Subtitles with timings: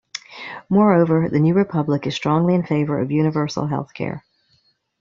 [0.67, 4.25] Moreover, "The New Republic" is strongly in favor of universal health care.